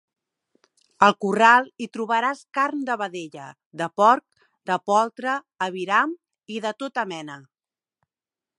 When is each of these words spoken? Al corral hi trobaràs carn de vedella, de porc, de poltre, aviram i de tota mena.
Al 1.07 1.11
corral 1.25 1.67
hi 1.81 1.87
trobaràs 1.97 2.41
carn 2.59 2.79
de 2.87 2.95
vedella, 3.01 3.45
de 3.83 3.89
porc, 4.01 4.25
de 4.71 4.79
poltre, 4.93 5.37
aviram 5.67 6.17
i 6.57 6.63
de 6.67 6.73
tota 6.83 7.05
mena. 7.13 7.37